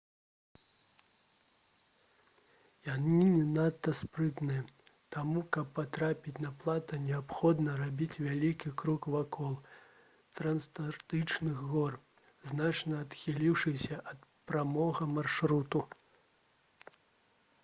[2.85, 4.63] яны не надта спрытныя
[5.15, 9.53] таму каб патрапіць на плато неабходна рабіць вялікі крук вакол
[10.39, 11.97] трансантарктычных гор
[12.53, 15.87] значна адхіліўшыся ад прамога маршруту